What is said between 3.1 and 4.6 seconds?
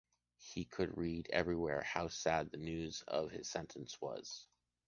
his sentence was.